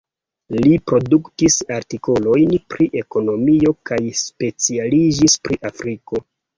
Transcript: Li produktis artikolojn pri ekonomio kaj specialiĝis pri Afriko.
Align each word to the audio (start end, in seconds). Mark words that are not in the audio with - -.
Li 0.61 0.71
produktis 0.91 1.57
artikolojn 1.75 2.57
pri 2.75 2.89
ekonomio 3.05 3.77
kaj 3.93 4.03
specialiĝis 4.25 5.41
pri 5.49 5.65
Afriko. 5.75 6.29